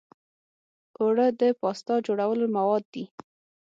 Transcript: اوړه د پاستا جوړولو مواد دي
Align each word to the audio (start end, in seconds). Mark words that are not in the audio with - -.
اوړه 0.99 1.27
د 1.41 1.41
پاستا 1.61 1.95
جوړولو 2.05 2.45
مواد 2.55 2.83
دي 2.93 3.05